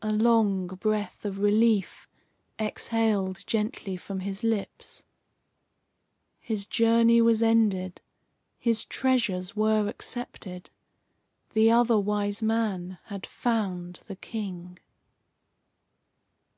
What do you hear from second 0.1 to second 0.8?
long